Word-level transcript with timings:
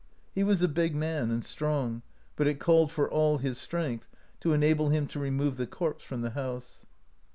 He 0.33 0.43
was 0.43 0.63
a 0.63 0.67
big 0.67 0.95
man, 0.95 1.29
and 1.29 1.45
strong, 1.45 2.01
but 2.35 2.47
it 2.47 2.59
called 2.59 2.91
for 2.91 3.07
all 3.07 3.37
[his 3.37 3.59
strength], 3.59 4.07
to 4.39 4.51
enable 4.51 4.89
him 4.89 5.05
to 5.05 5.19
remove 5.19 5.57
the 5.57 5.67
corpse 5.67 6.03
from 6.03 6.23
the 6.23 6.31
house. 6.31 6.87